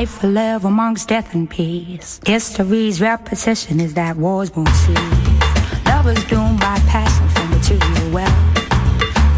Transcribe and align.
life 0.00 0.20
for 0.20 0.28
love 0.28 0.64
amongst 0.64 1.08
death 1.08 1.34
and 1.34 1.50
peace. 1.50 2.20
History's 2.24 3.02
repetition 3.02 3.80
is 3.80 3.92
that 3.92 4.16
wars 4.16 4.50
won't 4.56 4.74
cease. 4.82 4.96
Love 5.84 6.06
is 6.06 6.24
doomed 6.24 6.58
by 6.58 6.78
passion 6.88 7.28
for 7.34 7.44
material 7.54 8.10
wealth. 8.10 8.40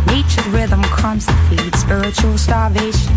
Nature's 0.07 0.47
rhythm 0.55 0.81
comes 0.85 1.27
to 1.27 1.33
feed 1.49 1.75
spiritual 1.75 2.39
starvation. 2.39 3.17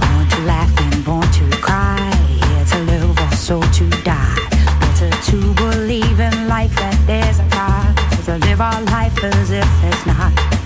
Born 0.00 0.26
to 0.34 0.40
laugh 0.52 0.72
and 0.86 1.04
born 1.04 1.28
to 1.38 1.44
cry, 1.60 2.10
here 2.40 2.64
to 2.72 2.78
live 2.90 3.18
or 3.24 3.36
so 3.36 3.60
to 3.60 3.84
die. 4.02 4.38
Better 4.80 5.10
to 5.30 5.38
believe 5.56 6.18
in 6.20 6.48
life 6.48 6.74
that 6.76 6.98
there's 7.06 7.38
a 7.38 7.48
God, 7.50 7.92
to 8.24 8.38
live 8.48 8.62
our 8.62 8.80
life 8.84 9.22
as 9.22 9.50
if 9.50 9.68
it's 9.84 10.06
not 10.06 10.56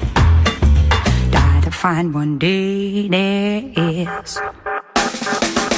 find 1.81 2.13
one 2.13 2.39
day 2.39 3.09
there 3.09 3.63
is. 3.75 4.39
Thank 5.33 5.61
you. 5.61 5.70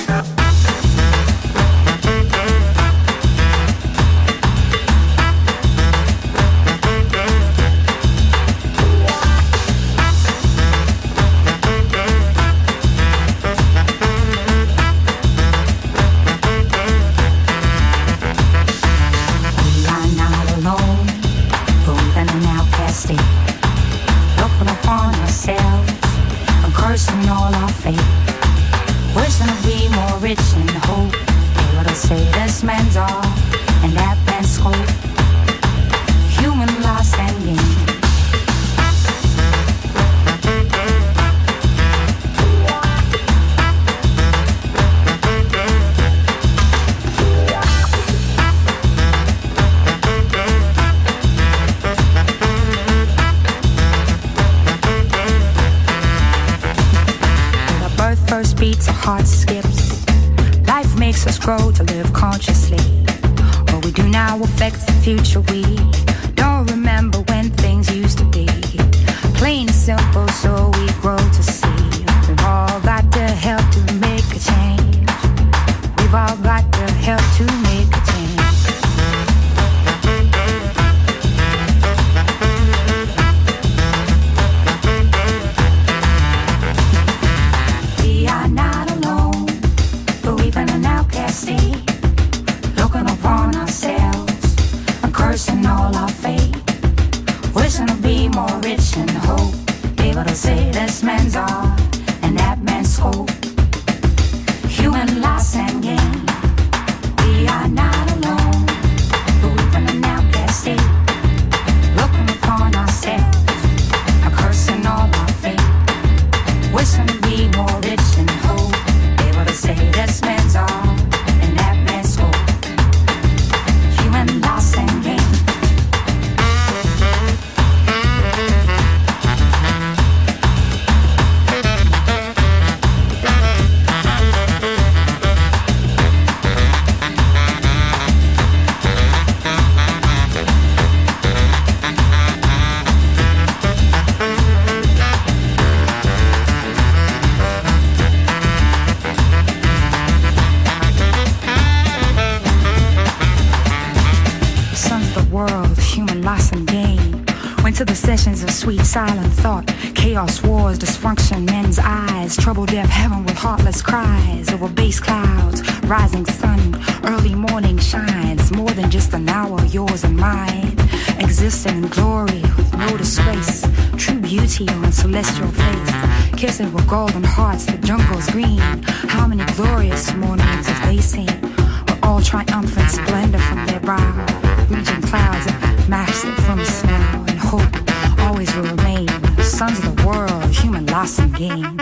sons 189.63 189.79
of 189.85 189.97
the 189.97 190.07
world, 190.07 190.51
human 190.51 190.87
loss 190.87 191.21
and 191.21 191.37
gain. 191.37 191.77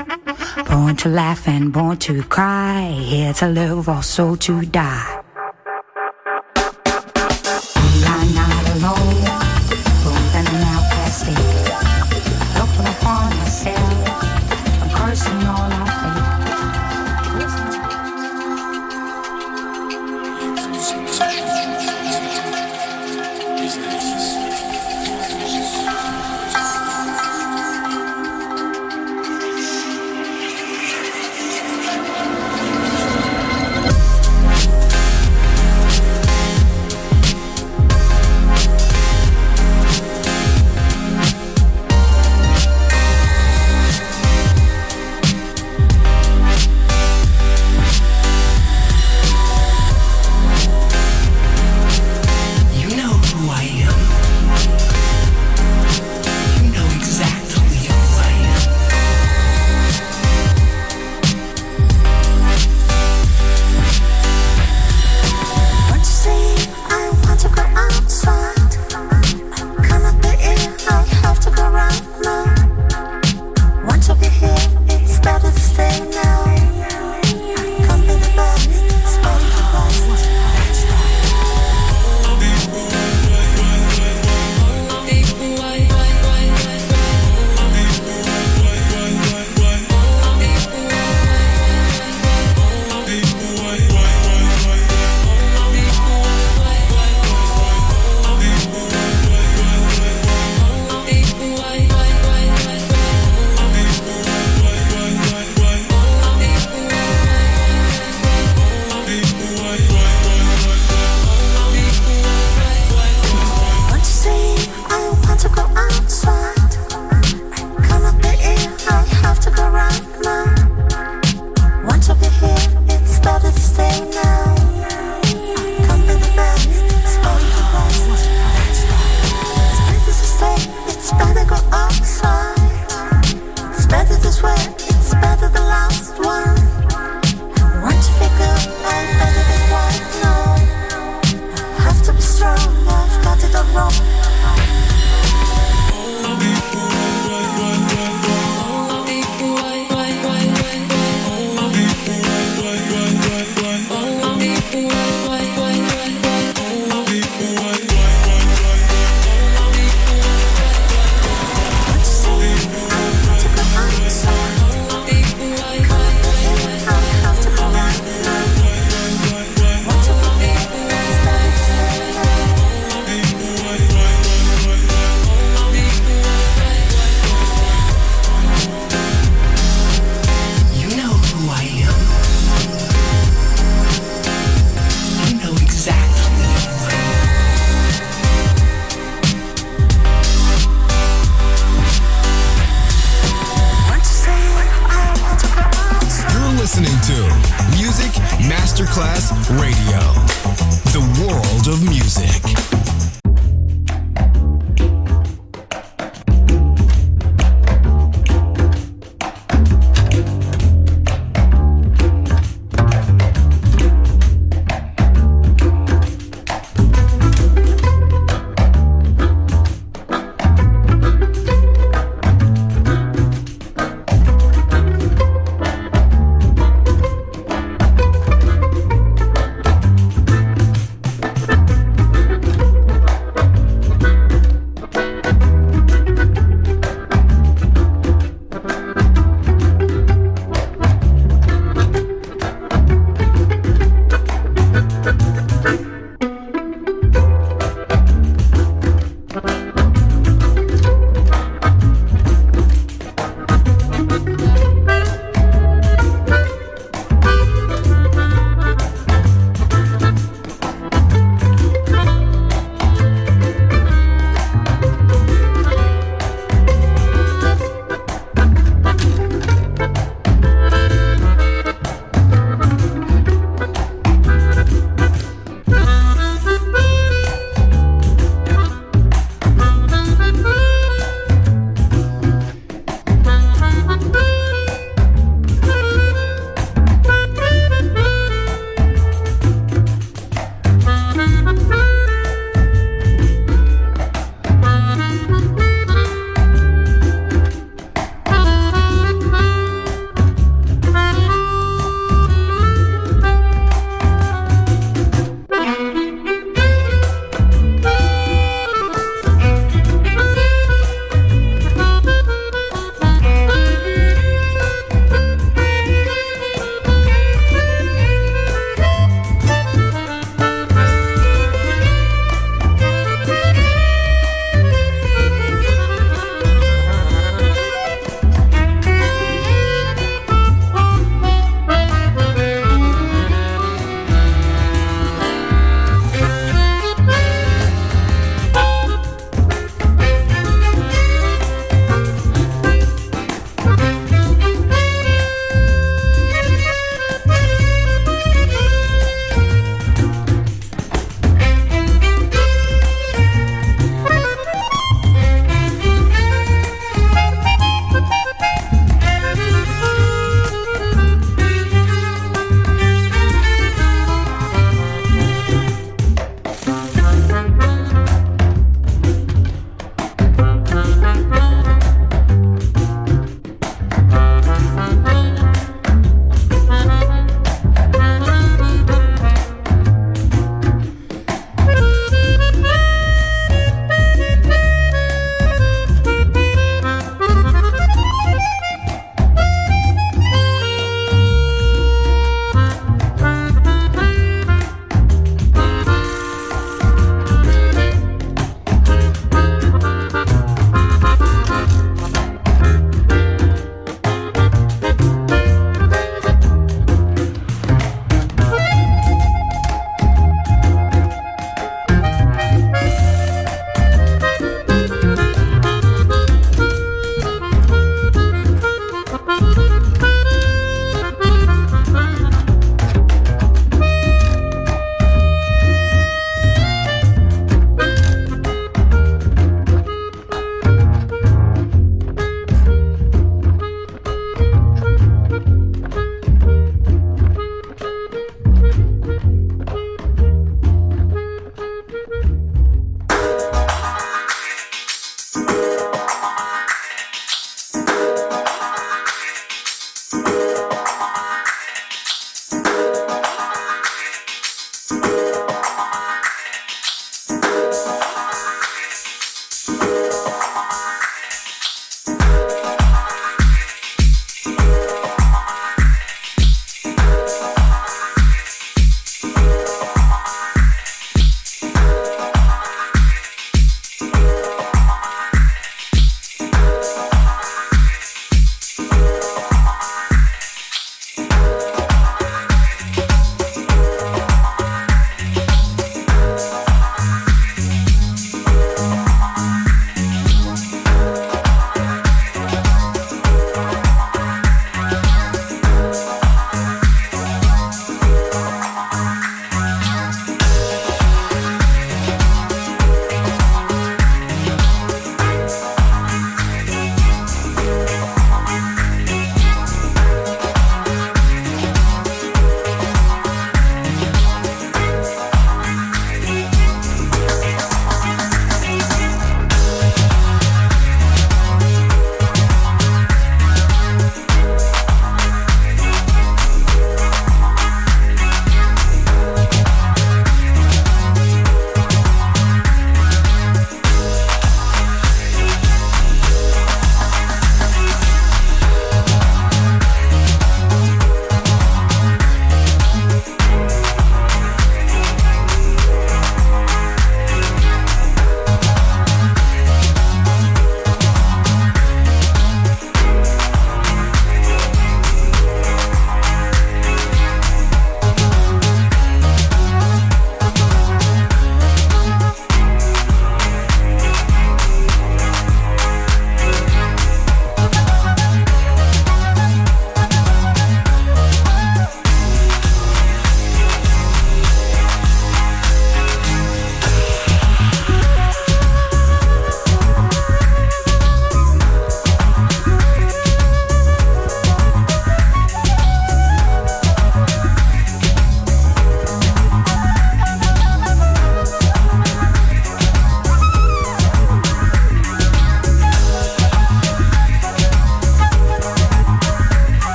Born 0.69 0.97
to 0.97 1.09
laugh 1.09 1.49
and 1.49 1.73
born 1.73 1.97
to 1.99 2.23
cry, 2.25 2.91
here 2.91 3.33
to 3.35 3.47
live, 3.49 3.89
also 3.89 4.37
to 4.37 4.67
die. 4.67 5.30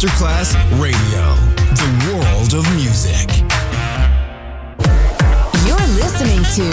Masterclass 0.00 0.54
Radio, 0.80 1.34
the 1.76 1.90
world 2.08 2.54
of 2.54 2.64
music. 2.74 3.28
You're 5.66 5.88
listening 6.00 6.42
to 6.56 6.64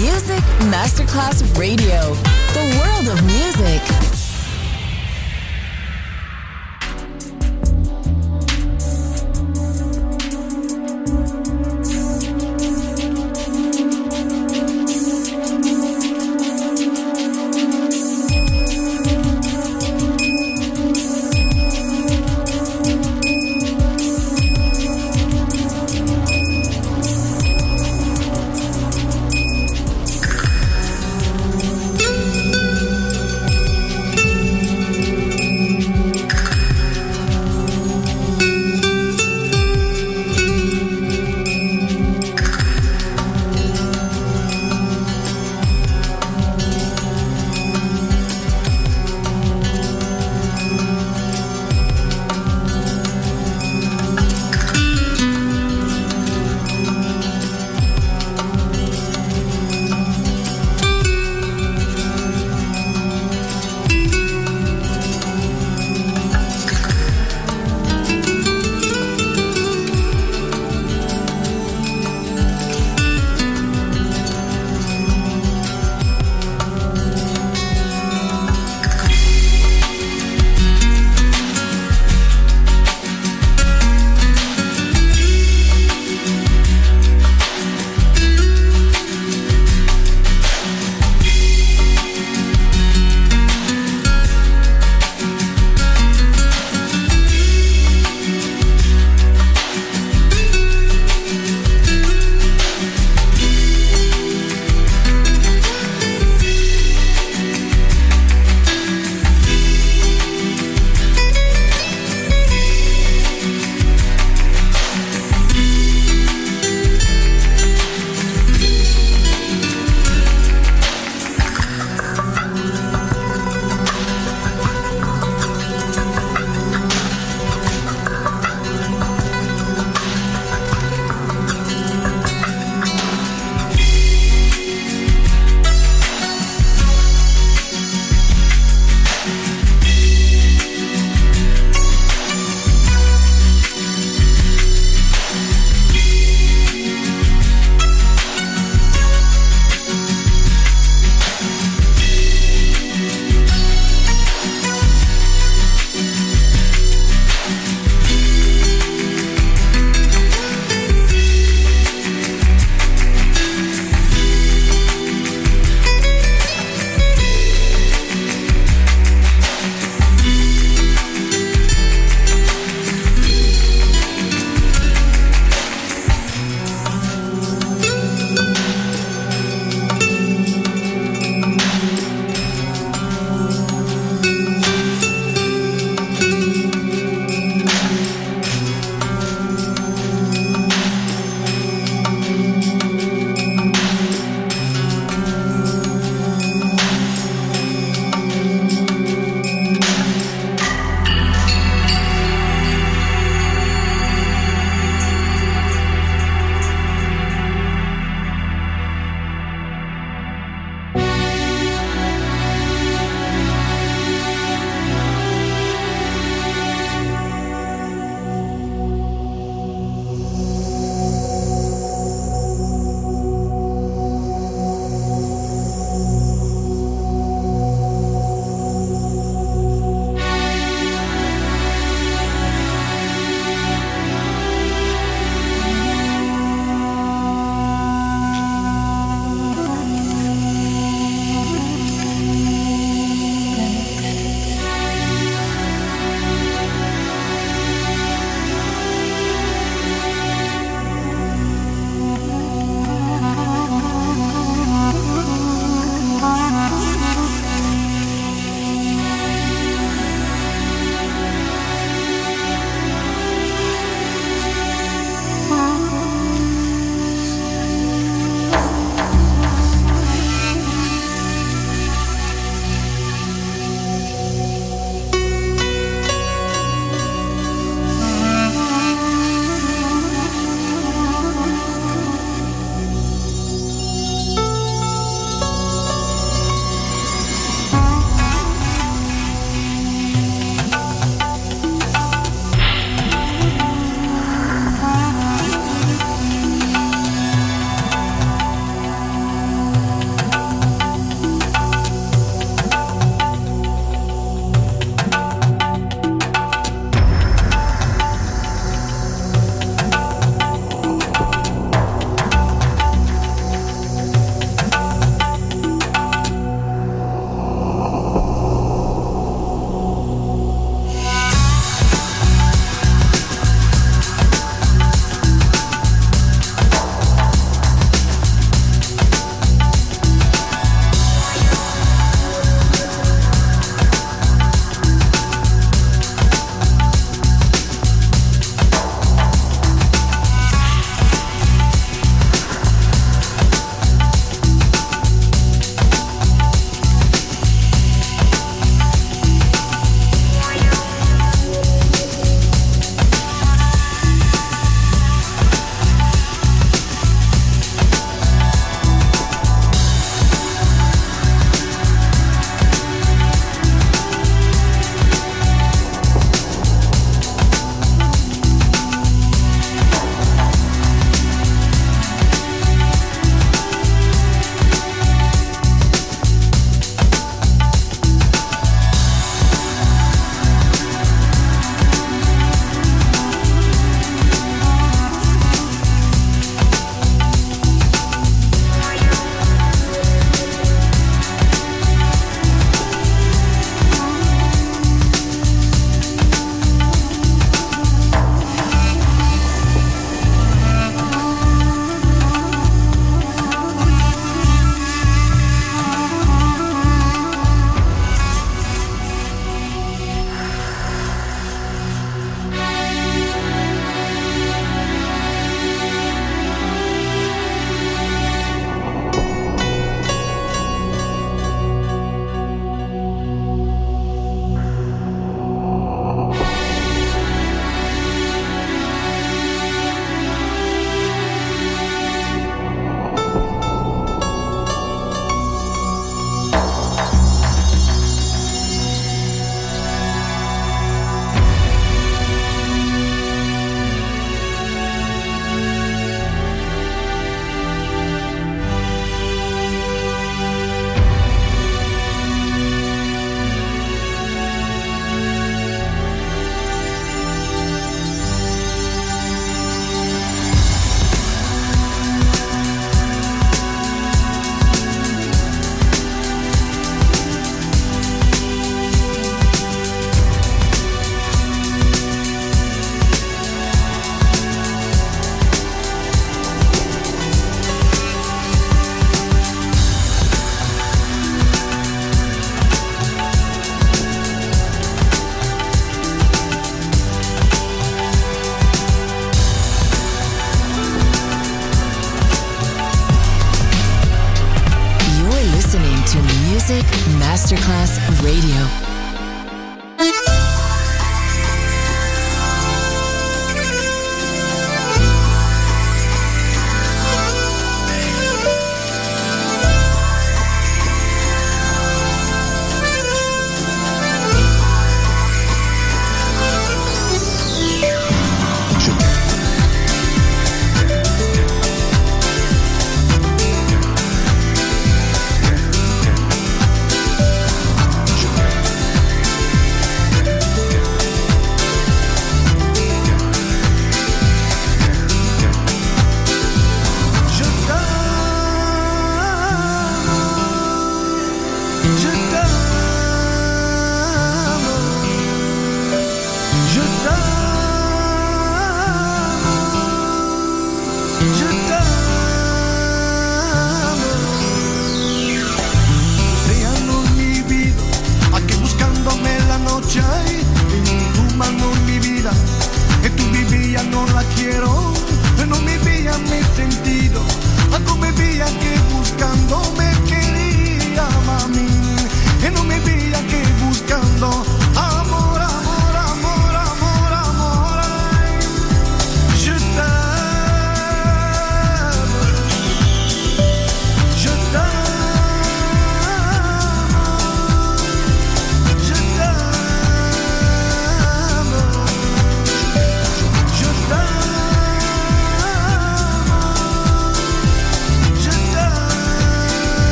Music 0.00 0.42
Masterclass 0.72 1.42
Radio, 1.58 2.14
the 2.54 2.64
world 2.80 3.08
of 3.08 3.22
music. 3.26 3.81